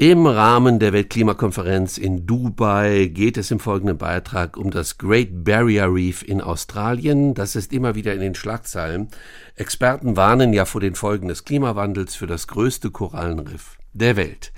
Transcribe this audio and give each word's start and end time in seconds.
Im 0.00 0.28
Rahmen 0.28 0.78
der 0.78 0.92
Weltklimakonferenz 0.92 1.98
in 1.98 2.24
Dubai 2.24 3.06
geht 3.06 3.36
es 3.36 3.50
im 3.50 3.58
folgenden 3.58 3.98
Beitrag 3.98 4.56
um 4.56 4.70
das 4.70 4.96
Great 4.96 5.42
Barrier 5.42 5.92
Reef 5.92 6.22
in 6.22 6.40
Australien. 6.40 7.34
Das 7.34 7.56
ist 7.56 7.72
immer 7.72 7.96
wieder 7.96 8.14
in 8.14 8.20
den 8.20 8.36
Schlagzeilen. 8.36 9.08
Experten 9.56 10.16
warnen 10.16 10.52
ja 10.52 10.66
vor 10.66 10.80
den 10.80 10.94
Folgen 10.94 11.26
des 11.26 11.44
Klimawandels 11.44 12.14
für 12.14 12.28
das 12.28 12.46
größte 12.46 12.92
Korallenriff 12.92 13.77
der 13.98 14.16
Welt. 14.16 14.52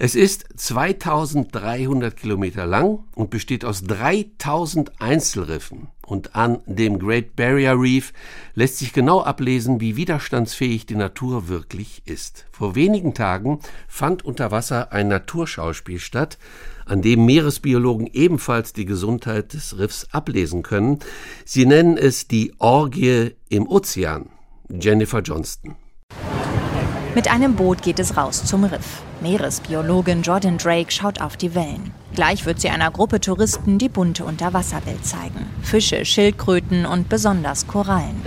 Es 0.00 0.14
ist 0.14 0.44
2300 0.54 2.16
Kilometer 2.16 2.66
lang 2.66 3.00
und 3.16 3.30
besteht 3.30 3.64
aus 3.64 3.82
3000 3.82 5.00
Einzelriffen. 5.00 5.88
Und 6.06 6.36
an 6.36 6.60
dem 6.66 7.00
Great 7.00 7.34
Barrier 7.34 7.74
Reef 7.76 8.12
lässt 8.54 8.78
sich 8.78 8.92
genau 8.92 9.22
ablesen, 9.22 9.80
wie 9.80 9.96
widerstandsfähig 9.96 10.86
die 10.86 10.94
Natur 10.94 11.48
wirklich 11.48 12.02
ist. 12.04 12.46
Vor 12.52 12.76
wenigen 12.76 13.12
Tagen 13.12 13.58
fand 13.88 14.24
unter 14.24 14.52
Wasser 14.52 14.92
ein 14.92 15.08
Naturschauspiel 15.08 15.98
statt, 15.98 16.38
an 16.86 17.02
dem 17.02 17.26
Meeresbiologen 17.26 18.06
ebenfalls 18.06 18.72
die 18.72 18.84
Gesundheit 18.86 19.52
des 19.52 19.78
Riffs 19.78 20.06
ablesen 20.12 20.62
können. 20.62 21.00
Sie 21.44 21.66
nennen 21.66 21.96
es 21.96 22.28
die 22.28 22.54
Orgie 22.58 23.32
im 23.48 23.66
Ozean. 23.66 24.30
Jennifer 24.70 25.22
Johnston. 25.22 25.74
Mit 27.14 27.28
einem 27.28 27.54
Boot 27.54 27.82
geht 27.82 27.98
es 27.98 28.16
raus 28.16 28.44
zum 28.44 28.64
Riff. 28.64 29.02
Meeresbiologin 29.20 30.22
Jordan 30.22 30.58
Drake 30.58 30.92
schaut 30.92 31.20
auf 31.20 31.36
die 31.36 31.54
Wellen. 31.54 31.92
Gleich 32.14 32.46
wird 32.46 32.60
sie 32.60 32.68
einer 32.68 32.90
Gruppe 32.90 33.20
Touristen 33.20 33.78
die 33.78 33.88
bunte 33.88 34.24
Unterwasserwelt 34.24 35.04
zeigen. 35.04 35.46
Fische, 35.62 36.04
Schildkröten 36.04 36.86
und 36.86 37.08
besonders 37.08 37.66
Korallen. 37.66 38.22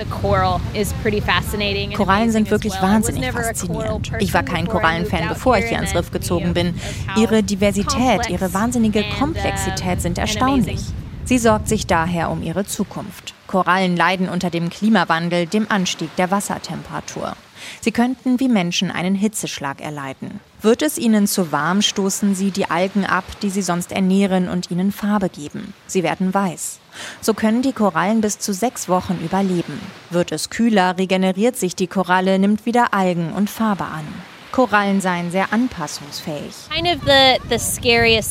Korallen 1.95 2.31
sind 2.31 2.51
wirklich 2.51 2.73
wahnsinnig 2.81 3.31
faszinierend. 3.31 4.11
Ich 4.19 4.33
war 4.33 4.43
kein 4.43 4.67
Korallenfan, 4.67 5.27
bevor 5.29 5.57
ich 5.57 5.65
hier 5.65 5.77
ans 5.77 5.95
Riff 5.95 6.11
gezogen 6.11 6.53
bin. 6.53 6.75
Ihre 7.15 7.43
Diversität, 7.43 8.29
ihre 8.29 8.53
wahnsinnige 8.53 9.03
Komplexität 9.17 10.01
sind 10.01 10.17
erstaunlich. 10.17 10.81
Sie 11.23 11.37
sorgt 11.37 11.67
sich 11.67 11.87
daher 11.87 12.29
um 12.29 12.41
ihre 12.41 12.65
Zukunft. 12.65 13.35
Korallen 13.47 13.95
leiden 13.95 14.27
unter 14.27 14.49
dem 14.49 14.69
Klimawandel, 14.69 15.45
dem 15.45 15.69
Anstieg 15.69 16.13
der 16.15 16.31
Wassertemperatur. 16.31 17.35
Sie 17.81 17.91
könnten 17.91 18.39
wie 18.39 18.47
Menschen 18.47 18.91
einen 18.91 19.15
Hitzeschlag 19.15 19.81
erleiden. 19.81 20.39
Wird 20.61 20.81
es 20.81 20.97
ihnen 20.97 21.27
zu 21.27 21.51
warm, 21.51 21.81
stoßen 21.81 22.35
sie 22.35 22.51
die 22.51 22.69
Algen 22.69 23.05
ab, 23.05 23.23
die 23.41 23.49
sie 23.49 23.61
sonst 23.61 23.91
ernähren 23.91 24.47
und 24.47 24.69
ihnen 24.69 24.91
Farbe 24.91 25.29
geben. 25.29 25.73
Sie 25.87 26.03
werden 26.03 26.33
weiß. 26.33 26.79
So 27.21 27.33
können 27.33 27.61
die 27.61 27.73
Korallen 27.73 28.21
bis 28.21 28.39
zu 28.39 28.53
sechs 28.53 28.87
Wochen 28.87 29.19
überleben. 29.23 29.79
Wird 30.09 30.31
es 30.31 30.49
kühler, 30.49 30.97
regeneriert 30.97 31.55
sich 31.55 31.75
die 31.75 31.87
Koralle, 31.87 32.37
nimmt 32.37 32.65
wieder 32.65 32.93
Algen 32.93 33.33
und 33.33 33.49
Farbe 33.49 33.85
an. 33.85 34.05
Korallen 34.51 35.01
seien 35.01 35.31
sehr 35.31 35.53
anpassungsfähig. 35.53 36.53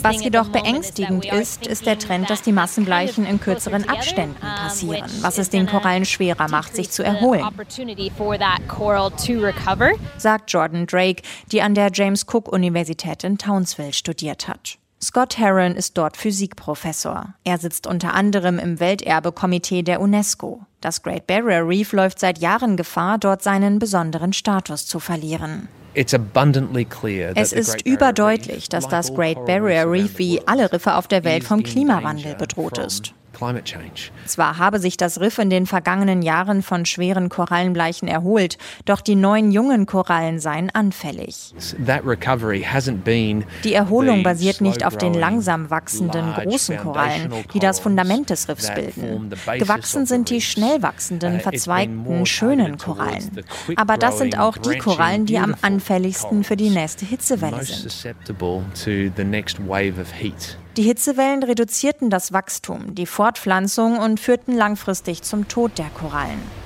Was 0.03 0.23
jedoch 0.23 0.49
beängstigend 0.49 1.25
ist, 1.25 1.67
ist 1.67 1.87
der 1.87 1.99
Trend, 1.99 2.29
dass 2.29 2.43
die 2.43 2.53
Massenbleichen 2.53 3.25
in 3.27 3.41
kürzeren 3.41 3.89
Abständen 3.89 4.41
passieren, 4.41 5.11
was 5.23 5.39
es 5.39 5.51
den 5.51 5.67
Korallen 5.67 6.05
schwerer 6.05 6.49
macht, 6.49 6.77
sich 6.77 6.91
zu 6.91 7.03
erholen. 7.03 7.45
Sagt 10.19 10.53
Jordan 10.53 10.87
Drake, 10.87 11.23
die 11.51 11.63
an 11.63 11.75
der 11.75 11.91
James 11.93 12.27
Cook 12.31 12.53
Universität 12.53 13.25
in 13.25 13.39
Townsville 13.39 13.93
studiert 13.93 14.49
hat. 14.49 14.79
Scott 15.03 15.39
Heron 15.39 15.77
ist 15.77 15.97
dort 15.97 16.19
Physikprofessor. 16.19 17.33
Er 17.45 17.57
sitzt 17.57 17.87
unter 17.87 18.13
anderem 18.13 18.59
im 18.59 18.81
Welterbekomitee 18.81 19.83
der 19.83 19.99
UNESCO. 19.99 20.67
Das 20.83 21.03
Great 21.03 21.27
Barrier 21.27 21.67
Reef 21.67 21.93
läuft 21.93 22.19
seit 22.19 22.39
Jahren 22.39 22.77
Gefahr, 22.77 23.17
dort 23.17 23.43
seinen 23.43 23.79
besonderen 23.79 24.35
Status 24.35 24.87
zu 24.87 25.01
verlieren. 25.01 25.69
Es 25.95 27.53
ist 27.53 27.87
überdeutlich, 27.87 28.69
dass 28.69 28.89
das 28.89 29.15
Great 29.15 29.45
Barrier 29.47 29.91
Reef 29.91 30.19
wie 30.19 30.41
alle 30.47 30.73
Riffe 30.73 30.95
auf 30.95 31.09
der 31.09 31.25
Welt 31.25 31.45
vom 31.45 31.63
Klimawandel 31.63 32.35
bedroht 32.35 32.79
ist. 32.79 33.13
Zwar 34.27 34.59
habe 34.59 34.79
sich 34.79 34.97
das 34.97 35.21
Riff 35.21 35.39
in 35.39 35.51
den 35.51 35.67
vergangenen 35.67 36.23
Jahren 36.23 36.63
von 36.63 36.87
schweren 36.87 37.29
Korallenbleichen 37.29 38.09
erholt, 38.09 38.59
doch 38.85 39.01
die 39.01 39.15
neuen 39.15 39.51
jungen 39.51 39.87
Korallen 39.87 40.39
seien 40.39 40.71
anfällig. 40.71 41.55
Die 43.65 43.75
Erholung 43.75 44.23
basiert 44.23 44.61
nicht 44.61 44.85
auf 44.85 44.97
den 44.97 45.15
langsam 45.15 45.71
wachsenden 45.71 46.35
großen 46.35 46.77
Korallen, 46.79 47.33
die 47.55 47.59
das 47.59 47.81
Fundament 47.81 48.31
des 48.31 48.49
Riffs 48.49 48.73
bilden. 48.75 49.31
Gewachsen 49.59 50.07
sind 50.07 50.31
die 50.31 50.41
schnell 50.41 50.83
wachsenden, 50.83 51.37
uh, 51.37 51.41
verzweigten, 51.41 52.27
schönen 52.27 52.79
Korallen. 52.79 53.45
Aber 53.77 53.97
das 53.97 54.19
sind 54.19 54.39
auch 54.39 54.57
die 54.57 54.79
Korallen, 54.79 55.27
die 55.27 55.39
am 55.39 55.55
anfälligsten 55.63 56.45
für 56.45 56.57
die 56.57 56.71
nächste 56.71 57.05
Hitzewelle 57.07 57.65
sind. 57.65 58.15
Die 60.77 60.83
Hitzewellen 60.83 61.43
reduzierten 61.43 62.11
das 62.11 62.33
Wachstum, 62.33 62.95
die 62.95 63.07
Fortpflanzung 63.07 63.99
und 63.99 64.21
führten 64.21 64.57
langfristig 64.57 65.23
zum 65.23 65.49
Tod 65.49 65.79
der 65.79 65.91
Korallen. 65.91 66.60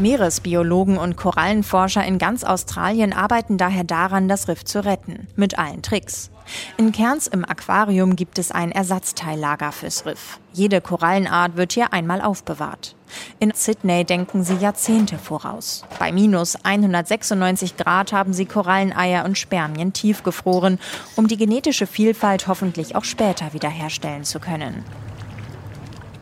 Meeresbiologen 0.00 0.96
und 0.96 1.16
Korallenforscher 1.16 2.04
in 2.04 2.18
ganz 2.18 2.42
Australien 2.42 3.12
arbeiten 3.12 3.58
daher 3.58 3.84
daran, 3.84 4.28
das 4.28 4.48
Riff 4.48 4.64
zu 4.64 4.84
retten, 4.84 5.28
mit 5.36 5.58
allen 5.58 5.82
Tricks. 5.82 6.30
In 6.76 6.90
Cairns 6.90 7.26
im 7.26 7.44
Aquarium 7.44 8.16
gibt 8.16 8.38
es 8.38 8.50
ein 8.50 8.72
Ersatzteillager 8.72 9.72
fürs 9.72 10.06
Riff. 10.06 10.40
Jede 10.52 10.80
Korallenart 10.80 11.56
wird 11.56 11.72
hier 11.72 11.92
einmal 11.92 12.22
aufbewahrt. 12.22 12.96
In 13.38 13.52
Sydney 13.54 14.04
denken 14.04 14.42
sie 14.42 14.56
Jahrzehnte 14.56 15.18
voraus. 15.18 15.84
Bei 15.98 16.12
minus 16.12 16.56
196 16.64 17.76
Grad 17.76 18.12
haben 18.12 18.32
sie 18.32 18.46
Koralleneier 18.46 19.24
und 19.24 19.36
Spermien 19.36 19.92
tiefgefroren, 19.92 20.78
um 21.16 21.28
die 21.28 21.36
genetische 21.36 21.86
Vielfalt 21.86 22.48
hoffentlich 22.48 22.96
auch 22.96 23.04
später 23.04 23.52
wiederherstellen 23.52 24.24
zu 24.24 24.40
können. 24.40 24.84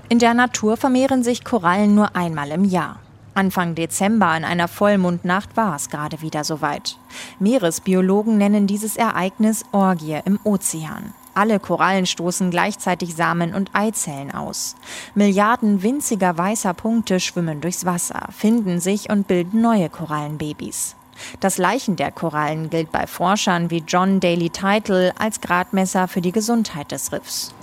In 0.08 0.18
der 0.18 0.34
Natur 0.34 0.76
vermehren 0.76 1.22
sich 1.22 1.44
Korallen 1.44 1.94
nur 1.94 2.16
einmal 2.16 2.50
im 2.50 2.64
Jahr. 2.64 2.98
Anfang 3.38 3.76
Dezember 3.76 4.26
an 4.26 4.42
einer 4.42 4.66
Vollmondnacht 4.66 5.56
war 5.56 5.76
es 5.76 5.90
gerade 5.90 6.22
wieder 6.22 6.42
soweit. 6.42 6.96
Meeresbiologen 7.38 8.36
nennen 8.36 8.66
dieses 8.66 8.96
Ereignis 8.96 9.64
Orgie 9.70 10.18
im 10.24 10.40
Ozean. 10.42 11.14
Alle 11.34 11.60
Korallen 11.60 12.06
stoßen 12.06 12.50
gleichzeitig 12.50 13.14
Samen 13.14 13.54
und 13.54 13.70
Eizellen 13.74 14.32
aus. 14.34 14.74
Milliarden 15.14 15.84
winziger 15.84 16.36
weißer 16.36 16.74
Punkte 16.74 17.20
schwimmen 17.20 17.60
durchs 17.60 17.84
Wasser, 17.84 18.26
finden 18.36 18.80
sich 18.80 19.08
und 19.08 19.28
bilden 19.28 19.60
neue 19.60 19.88
Korallenbabys. 19.88 20.96
Das 21.38 21.58
Leichen 21.58 21.94
der 21.94 22.10
Korallen 22.10 22.70
gilt 22.70 22.90
bei 22.90 23.06
Forschern 23.06 23.70
wie 23.70 23.84
John 23.86 24.18
Daly 24.18 24.50
Title 24.50 25.12
als 25.16 25.40
Gradmesser 25.40 26.08
für 26.08 26.20
die 26.20 26.32
Gesundheit 26.32 26.90
des 26.90 27.12
Riffs. 27.12 27.54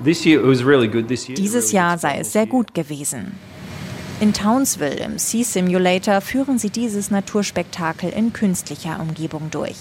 Dieses 1.36 1.74
Jahr 1.74 1.97
sei 1.97 2.19
es 2.19 2.31
sehr 2.31 2.47
gut 2.47 2.74
gewesen. 2.74 3.38
In 4.22 4.31
Townsville 4.31 4.96
im 4.96 5.20
Sea 5.20 5.44
Simulator 5.44 6.22
führen 6.22 6.58
sie 6.58 6.70
dieses 6.70 7.12
Naturspektakel 7.12 8.12
in 8.12 8.31
künstlicher 8.31 9.02
Umgebung 9.02 9.52
durch. 9.52 9.76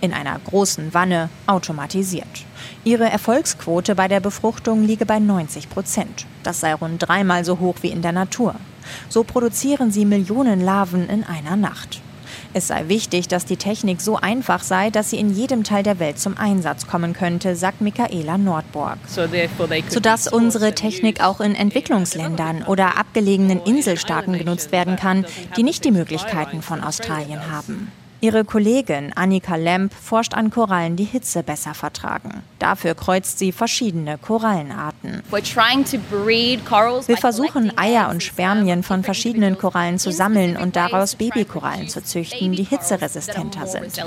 In 0.00 0.12
einer 0.12 0.38
großen 0.38 0.94
Wanne, 0.94 1.30
automatisiert. 1.48 2.46
Ihre 2.84 3.10
Erfolgsquote 3.10 3.96
bei 3.96 4.06
der 4.06 4.20
Befruchtung 4.20 4.84
liege 4.84 5.04
bei 5.04 5.18
90 5.18 5.68
Prozent. 5.68 6.26
Das 6.44 6.60
sei 6.60 6.74
rund 6.74 7.02
dreimal 7.02 7.44
so 7.44 7.58
hoch 7.58 7.74
wie 7.82 7.90
in 7.90 8.02
der 8.02 8.12
Natur. 8.12 8.54
So 9.08 9.24
produzieren 9.24 9.90
sie 9.90 10.04
Millionen 10.04 10.60
Larven 10.60 11.08
in 11.08 11.24
einer 11.24 11.56
Nacht. 11.56 12.01
Es 12.54 12.68
sei 12.68 12.88
wichtig, 12.88 13.28
dass 13.28 13.46
die 13.46 13.56
Technik 13.56 14.00
so 14.00 14.16
einfach 14.16 14.62
sei, 14.62 14.90
dass 14.90 15.10
sie 15.10 15.18
in 15.18 15.34
jedem 15.34 15.64
Teil 15.64 15.82
der 15.82 15.98
Welt 15.98 16.18
zum 16.18 16.36
Einsatz 16.36 16.86
kommen 16.86 17.14
könnte, 17.14 17.56
sagt 17.56 17.80
Michaela 17.80 18.36
Nordborg. 18.36 18.98
Sodass 19.88 20.28
unsere 20.28 20.74
Technik 20.74 21.22
auch 21.22 21.40
in 21.40 21.54
Entwicklungsländern 21.54 22.64
oder 22.64 22.98
abgelegenen 22.98 23.62
Inselstaaten 23.62 24.36
genutzt 24.36 24.70
werden 24.70 24.96
kann, 24.96 25.24
die 25.56 25.62
nicht 25.62 25.84
die 25.84 25.92
Möglichkeiten 25.92 26.60
von 26.60 26.82
Australien 26.82 27.50
haben. 27.50 27.90
Ihre 28.24 28.44
Kollegin 28.44 29.12
Annika 29.16 29.56
Lemp 29.56 29.92
forscht 29.92 30.34
an 30.34 30.52
Korallen, 30.52 30.94
die 30.94 31.02
Hitze 31.02 31.42
besser 31.42 31.74
vertragen. 31.74 32.44
Dafür 32.60 32.94
kreuzt 32.94 33.40
sie 33.40 33.50
verschiedene 33.50 34.16
Korallenarten. 34.16 35.24
Wir 35.28 37.16
versuchen, 37.16 37.76
Eier 37.76 38.10
und 38.10 38.22
Spermien 38.22 38.84
von 38.84 39.02
verschiedenen 39.02 39.58
Korallen 39.58 39.98
zu 39.98 40.12
sammeln 40.12 40.56
und 40.56 40.76
daraus 40.76 41.16
Babykorallen 41.16 41.88
zu 41.88 42.04
züchten, 42.04 42.52
die 42.52 42.62
hitzeresistenter 42.62 43.66
sind. 43.66 44.00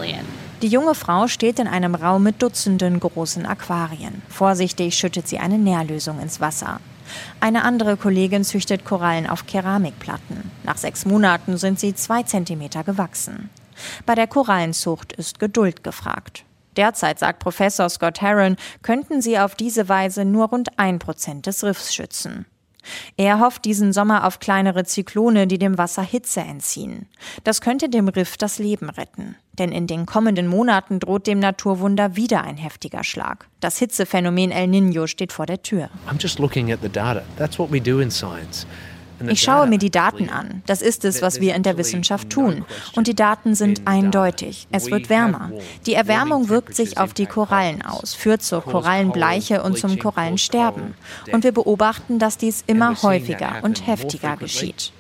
Die 0.62 0.70
junge 0.70 0.96
Frau 0.96 1.28
steht 1.28 1.60
in 1.60 1.68
einem 1.68 1.94
Raum 1.94 2.24
mit 2.24 2.42
Dutzenden 2.42 3.02
großen 3.02 3.46
Aquarien. 3.46 4.22
Vorsichtig 4.30 4.98
schüttet 4.98 5.28
sie 5.28 5.40
eine 5.40 5.58
Nährlösung 5.58 6.22
ins 6.22 6.40
Wasser. 6.40 6.80
Eine 7.42 7.66
andere 7.66 7.98
Kollegin 7.98 8.46
züchtet 8.46 8.86
Korallen 8.86 9.28
auf 9.28 9.46
Keramikplatten. 9.46 10.52
Nach 10.64 10.78
sechs 10.78 11.06
Monaten 11.06 11.58
sind 11.58 11.82
sie 11.82 11.94
zwei 11.94 12.24
Zentimeter 12.24 12.86
gewachsen. 12.86 13.50
Bei 14.06 14.16
der 14.16 14.28
Korallenzucht 14.28 15.14
ist 15.14 15.40
Geduld 15.40 15.84
gefragt. 15.84 16.46
Derzeit, 16.78 17.20
sagt 17.20 17.40
Professor 17.40 17.90
Scott 17.90 18.22
Heron, 18.22 18.58
könnten 18.82 19.22
sie 19.22 19.40
auf 19.40 19.56
diese 19.56 19.88
Weise 19.88 20.26
nur 20.26 20.50
rund 20.50 20.78
ein 20.78 21.00
Prozent 21.00 21.46
des 21.46 21.64
Riffs 21.64 21.94
schützen. 21.94 22.46
Er 23.18 23.40
hofft 23.40 23.66
diesen 23.66 23.94
Sommer 23.94 24.26
auf 24.26 24.40
kleinere 24.40 24.84
Zyklone, 24.84 25.48
die 25.48 25.58
dem 25.58 25.78
Wasser 25.78 26.04
Hitze 26.04 26.42
entziehen. 26.42 27.08
Das 27.44 27.62
könnte 27.62 27.90
dem 27.90 28.08
Riff 28.08 28.38
das 28.38 28.60
Leben 28.60 28.90
retten. 28.90 29.36
Denn 29.54 29.72
in 29.72 29.88
den 29.88 30.06
kommenden 30.06 30.48
Monaten 30.48 31.00
droht 31.00 31.28
dem 31.28 31.40
Naturwunder 31.40 32.16
wieder 32.16 32.44
ein 32.44 32.58
heftiger 32.58 33.04
Schlag. 33.04 33.48
Das 33.60 33.80
Hitzephänomen 33.80 34.52
El 34.52 34.70
Niño 34.70 35.08
steht 35.08 35.32
vor 35.32 35.46
der 35.46 35.64
Tür. 35.64 35.90
I'm 36.08 36.22
just 36.22 36.40
looking 36.40 36.72
at 36.72 36.80
the 36.82 36.90
data. 36.90 37.24
That's 37.38 37.58
what 37.58 37.72
we 37.72 37.82
do 37.82 38.00
in 38.00 38.12
science. 38.12 38.68
Ich 39.30 39.42
schaue 39.42 39.68
mir 39.68 39.78
die 39.78 39.92
Daten 39.92 40.30
an. 40.30 40.62
Das 40.66 40.82
ist 40.82 41.06
es, 41.06 41.22
was 41.22 41.40
wir 41.40 41.56
in 41.56 41.64
der 41.64 41.78
Wissenschaft 41.78 42.30
tun. 42.30 42.66
Und 42.96 43.08
die 43.08 43.16
Daten 43.16 43.56
sind 43.56 43.82
eindeutig. 43.86 44.68
Es 44.72 44.90
wird 44.90 45.10
wärmer. 45.10 45.52
Die 45.86 45.94
Erwärmung 45.94 46.50
wirkt 46.50 46.76
sich 46.76 46.98
auf 46.98 47.14
die 47.14 47.26
Korallen 47.26 47.82
aus, 47.82 48.14
führt 48.14 48.44
zur 48.44 48.64
Korallenbleiche 48.64 49.64
und 49.64 49.78
zum 49.78 49.98
Korallensterben. 50.00 50.96
Und 51.32 51.44
wir 51.44 51.52
beobachten, 51.52 52.20
dass 52.20 52.38
dies 52.38 52.64
immer 52.68 53.02
häufiger 53.02 53.60
und 53.64 53.88
heftiger 53.88 54.38
geschieht. 54.38 54.92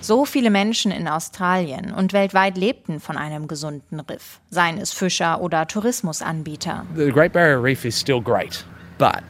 So 0.00 0.24
viele 0.24 0.50
Menschen 0.50 0.90
in 0.90 1.08
Australien 1.08 1.92
und 1.92 2.12
weltweit 2.12 2.56
lebten 2.56 3.00
von 3.00 3.18
einem 3.18 3.46
gesunden 3.46 4.00
Riff, 4.00 4.40
seien 4.48 4.78
es 4.78 4.92
Fischer 4.92 5.40
oder 5.42 5.66
Tourismusanbieter. 5.66 6.86
The 6.96 7.10
Great 7.10 7.32
Barrier 7.32 7.62
Reef 7.62 7.84
is 7.84 8.00
still 8.00 8.22
great, 8.22 8.64
but 8.96 9.22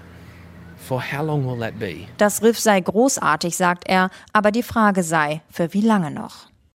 das 2.17 2.43
Riff 2.43 2.58
sei 2.58 2.81
großartig, 2.81 3.56
sagt 3.56 3.88
er, 3.88 4.11
aber 4.32 4.50
die 4.50 4.62
Frage 4.62 5.02
sei, 5.02 5.43
für 5.50 5.73
wie 5.75 5.81
lange 5.81 6.11
noch? 6.11 6.49